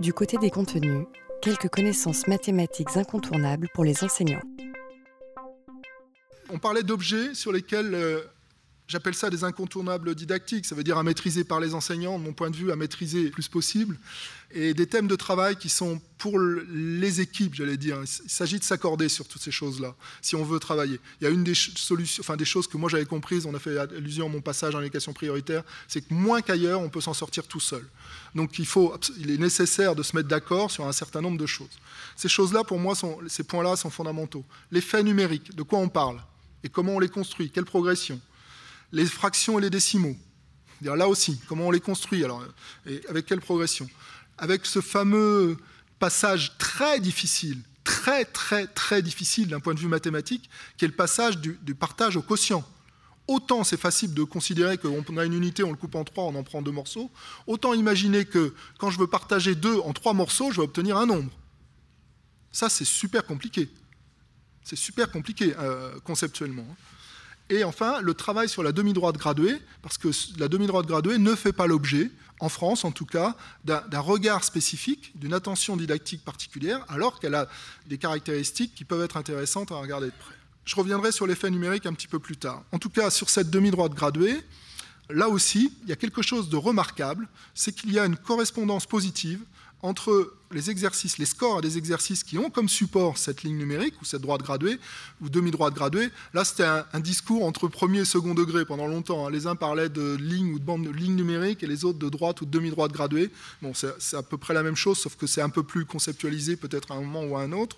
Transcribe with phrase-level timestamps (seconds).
[0.00, 1.06] Du côté des contenus,
[1.42, 4.42] quelques connaissances mathématiques incontournables pour les enseignants.
[6.50, 8.20] On parlait d'objets sur lesquels euh,
[8.88, 12.32] j'appelle ça des incontournables didactiques, ça veut dire à maîtriser par les enseignants, de mon
[12.32, 13.98] point de vue, à maîtriser le plus possible,
[14.54, 17.98] et des thèmes de travail qui sont pour les équipes, j'allais dire.
[18.02, 21.00] Il s'agit de s'accorder sur toutes ces choses-là, si on veut travailler.
[21.20, 23.58] Il y a une des solutions, enfin des choses que moi j'avais comprises, on a
[23.58, 27.14] fait allusion à mon passage en éducation prioritaire, c'est que moins qu'ailleurs, on peut s'en
[27.14, 27.84] sortir tout seul.
[28.34, 31.46] Donc il, faut, il est nécessaire de se mettre d'accord sur un certain nombre de
[31.46, 31.78] choses.
[32.16, 32.94] Ces choses-là, pour moi,
[33.28, 34.44] ces points-là sont fondamentaux.
[34.70, 36.20] Les faits numériques, de quoi on parle?
[36.62, 38.20] Et comment on les construit, quelle progression?
[38.92, 40.16] Les fractions et les décimaux.
[40.82, 42.44] Là aussi, comment on les construit alors,
[42.86, 43.88] et avec quelle progression
[44.38, 45.56] Avec ce fameux
[45.98, 50.94] passage très difficile, très très très difficile d'un point de vue mathématique, qui est le
[50.94, 52.64] passage du, partage au quotient.
[53.28, 56.34] Autant c'est facile de considérer qu'on a une unité, on le coupe en trois, on
[56.34, 57.10] en prend deux morceaux,
[57.46, 61.06] autant imaginer que quand je veux partager deux en trois morceaux, je vais obtenir un
[61.06, 61.30] nombre.
[62.50, 63.70] Ça, c'est super compliqué.
[64.64, 66.66] C'est super compliqué euh, conceptuellement.
[67.52, 70.08] Et enfin, le travail sur la demi-droite graduée, parce que
[70.38, 75.12] la demi-droite graduée ne fait pas l'objet, en France en tout cas, d'un regard spécifique,
[75.16, 77.50] d'une attention didactique particulière, alors qu'elle a
[77.88, 80.34] des caractéristiques qui peuvent être intéressantes à regarder de près.
[80.64, 82.62] Je reviendrai sur l'effet numérique un petit peu plus tard.
[82.72, 84.42] En tout cas, sur cette demi-droite graduée,
[85.10, 88.86] là aussi, il y a quelque chose de remarquable, c'est qu'il y a une correspondance
[88.86, 89.40] positive
[89.82, 94.00] entre les exercices, les scores à des exercices qui ont comme support cette ligne numérique
[94.00, 94.78] ou cette droite graduée
[95.20, 96.10] ou demi-droite graduée.
[96.34, 99.26] Là, c'était un, discours entre premier et second degré pendant longtemps.
[99.26, 99.30] Hein.
[99.30, 102.08] Les uns parlaient de ligne ou de bande de ligne numérique et les autres de
[102.08, 103.30] droite ou de demi-droite graduée.
[103.60, 106.56] Bon, c'est à peu près la même chose, sauf que c'est un peu plus conceptualisé
[106.56, 107.76] peut-être à un moment ou à un autre.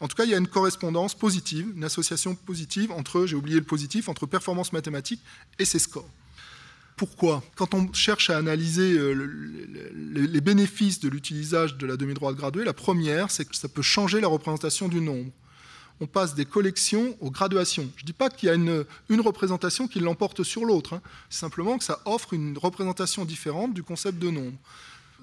[0.00, 3.58] En tout cas, il y a une correspondance positive, une association positive entre, j'ai oublié
[3.58, 5.20] le positif, entre performance mathématique
[5.58, 6.08] et ces scores.
[6.98, 9.12] Pourquoi Quand on cherche à analyser euh,
[10.04, 14.20] les bénéfices de l'utilisation de la demi-droite graduée, la première, c'est que ça peut changer
[14.20, 15.30] la représentation du nombre.
[16.00, 17.88] On passe des collections aux graduations.
[17.96, 18.84] Je ne dis pas qu'il y a une,
[19.20, 21.02] représentation qui l'emporte sur l'autre, hein.
[21.30, 24.58] simplement que ça offre une représentation différente du concept de nombre.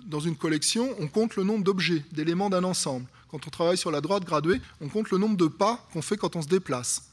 [0.05, 3.05] Dans une collection, on compte le nombre d'objets, d'éléments d'un ensemble.
[3.29, 6.15] Quand on travaille sur la droite graduée, on compte le nombre de pas qu'on fait
[6.15, 7.03] quand on se déplace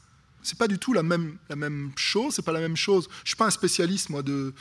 [0.43, 1.37] c'est pas du tout la même,
[1.95, 3.09] chose, c'est pas la même chose.
[3.23, 4.53] Je suis pas un spécialiste, de,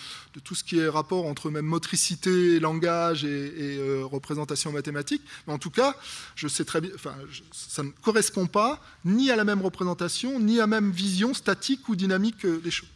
[0.45, 5.59] tout ce qui est rapport entre même motricité, langage et, euh, représentation mathématique, mais en
[5.59, 5.97] tout cas,
[6.35, 7.15] je sais très bien, enfin,
[7.53, 11.89] ça ne correspond pas ni à la même représentation, ni à la même vision statique
[11.89, 12.89] ou dynamique des choses.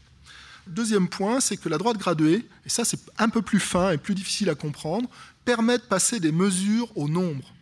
[0.66, 3.98] Deuxième point, c'est que la droite graduée, et ça c'est un peu plus fin et
[3.98, 5.08] plus difficile à comprendre,
[5.44, 7.55] permet de passer des mesures au nombre.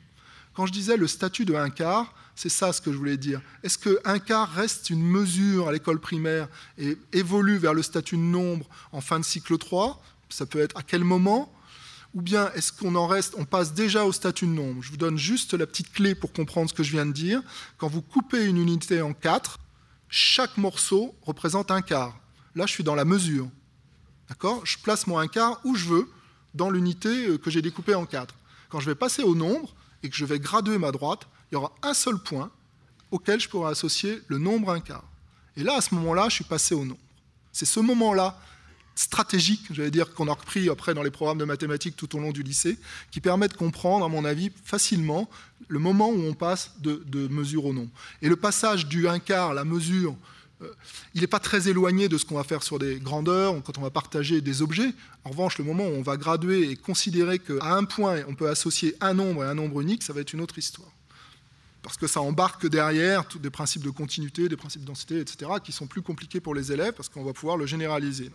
[0.55, 3.41] Quand je disais le statut de un quart, c'est ça ce que je voulais dire.
[3.63, 6.49] Est-ce qu'un quart reste une mesure à l'école primaire
[6.79, 10.77] et évolue vers le statut de nombre en fin de cycle 3 Ça peut être
[10.77, 11.53] à quel moment?
[12.15, 14.83] Ou bien est-ce qu'on en reste, on passe déjà au statut de nombre?
[14.83, 17.43] Je vous donne juste la petite clé pour comprendre ce que je viens de dire.
[17.77, 19.59] Quand vous coupez une unité en quatre,
[20.09, 22.17] chaque morceau représente un quart.
[22.55, 23.49] Là, je suis dans la mesure.
[24.29, 24.65] D'accord?
[24.65, 26.09] Je place mon un quart où je veux
[26.55, 28.37] dans l'unité euh, que j'ai découpée en quatre.
[28.69, 31.57] Quand je vais passer au nombre et que je vais graduer ma droite, il y
[31.57, 32.51] aura un seul point
[33.11, 35.05] auquel je pourrai associer le nombre un quart.
[35.57, 37.01] Et là, à ce moment-là, je suis passé au nombre.
[37.53, 38.39] C'est ce moment-là
[38.95, 42.33] stratégique, j'allais dire, qu'on a repris après dans les programmes de mathématiques tout au long
[42.33, 42.79] du lycée,
[43.11, 45.29] qui permet de comprendre, à mon avis, facilement
[45.69, 47.91] le moment où on passe de, mesure au nombre.
[48.23, 50.15] Et le passage du un quart, la mesure,
[51.15, 53.83] il n'est pas très éloigné de ce qu'on va faire sur des grandeurs, quand on
[53.83, 54.93] va partager des objets.
[55.25, 58.49] En revanche, le moment où on va graduer et considérer qu'à un point, on peut
[58.49, 60.91] associer un nombre et un nombre unique, ça va être une autre histoire
[61.85, 65.71] parce que ça embarque derrière des principes de continuité, des principes de densité, etc., qui
[65.71, 68.31] sont plus compliqués pour les élèves, parce qu'on va pouvoir le généraliser.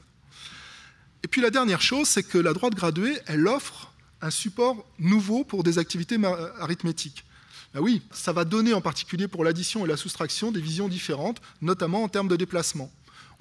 [1.24, 3.92] Et puis la dernière chose, c'est que la droite graduée, elle offre
[4.22, 6.18] un support nouveau pour des activités
[6.60, 7.26] arithmétiques.
[7.74, 11.40] Ben oui, ça va donner en particulier pour l'addition et la soustraction des visions différentes,
[11.62, 12.92] notamment en termes de déplacement.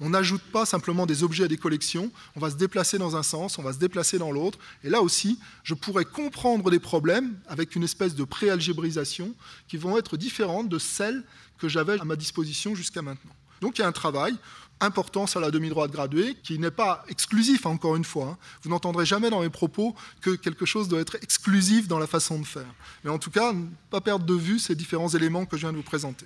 [0.01, 3.23] On n'ajoute pas simplement des objets à des collections, on va se déplacer dans un
[3.23, 4.57] sens, on va se déplacer dans l'autre.
[4.83, 9.33] Et là aussi, je pourrais comprendre des problèmes avec une espèce de préalgébrisation
[9.67, 11.23] qui vont être différentes de celles
[11.57, 13.35] que j'avais à ma disposition jusqu'à maintenant.
[13.61, 14.35] Donc il y a un travail
[14.79, 18.27] important sur la demi-droite graduée, qui n'est pas exclusif, encore une fois.
[18.27, 18.37] Hein.
[18.63, 22.39] Vous n'entendrez jamais dans mes propos que quelque chose doit être exclusif dans la façon
[22.39, 22.73] de faire.
[23.03, 25.71] Mais en tout cas, ne pas perdre de vue ces différents éléments que je viens
[25.71, 26.25] de vous présenter.